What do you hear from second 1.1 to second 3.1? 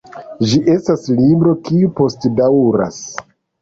libro kiu postdaŭras.